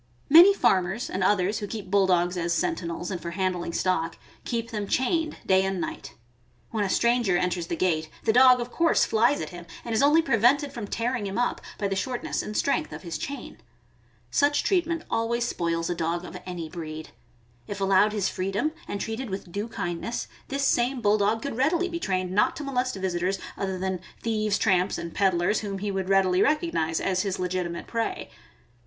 [0.29, 4.71] Many farmers and others who keep Bulldogs as senti nels and for handling stock, keep
[4.71, 6.15] them chained day and night.
[6.71, 9.93] When a stranger enters the gate, the dog of course ^ flies at him, and
[9.93, 13.59] is only prevented from tearing him up by the shortness and strength of his chain.
[14.31, 17.11] Such treatment always spoils a dog of any breed.
[17.67, 21.99] If allowed his freedom and treated with due kindness, this same Bulldog could readily be
[21.99, 26.39] trained not to molest visitors, other than thieves, tramps, and peddlers, whom he would readily
[26.41, 28.31] recog nize as his legitimate prey.